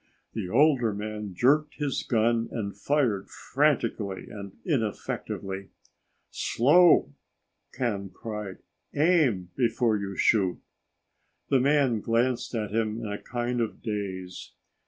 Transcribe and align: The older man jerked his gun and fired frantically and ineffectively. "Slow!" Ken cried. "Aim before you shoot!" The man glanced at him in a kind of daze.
The 0.33 0.49
older 0.49 0.95
man 0.95 1.35
jerked 1.35 1.75
his 1.75 2.01
gun 2.01 2.49
and 2.51 2.75
fired 2.75 3.29
frantically 3.29 4.29
and 4.31 4.51
ineffectively. 4.65 5.69
"Slow!" 6.31 7.13
Ken 7.71 8.09
cried. 8.09 8.57
"Aim 8.95 9.51
before 9.55 9.97
you 9.97 10.15
shoot!" 10.15 10.57
The 11.49 11.59
man 11.59 11.99
glanced 11.99 12.55
at 12.55 12.71
him 12.71 12.99
in 12.99 13.05
a 13.11 13.21
kind 13.21 13.61
of 13.61 13.83
daze. 13.83 14.53